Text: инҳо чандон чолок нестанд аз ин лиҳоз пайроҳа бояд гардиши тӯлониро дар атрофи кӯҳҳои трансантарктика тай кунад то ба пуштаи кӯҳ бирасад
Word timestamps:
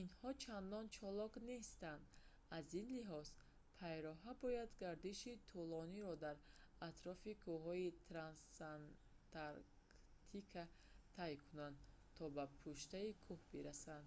инҳо 0.00 0.30
чандон 0.44 0.86
чолок 0.96 1.32
нестанд 1.50 2.04
аз 2.58 2.66
ин 2.80 2.86
лиҳоз 2.96 3.28
пайроҳа 3.78 4.32
бояд 4.42 4.70
гардиши 4.84 5.32
тӯлониро 5.48 6.14
дар 6.24 6.36
атрофи 6.88 7.32
кӯҳҳои 7.44 7.94
трансантарктика 8.06 10.64
тай 11.16 11.32
кунад 11.44 11.74
то 12.16 12.24
ба 12.36 12.44
пуштаи 12.62 13.10
кӯҳ 13.24 13.40
бирасад 13.52 14.06